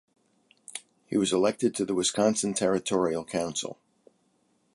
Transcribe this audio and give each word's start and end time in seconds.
He 1.05 1.15
was 1.15 1.31
elected 1.31 1.75
to 1.75 1.85
the 1.85 1.93
Wisconsin 1.93 2.55
Territorial 2.55 3.23
Council. 3.23 3.77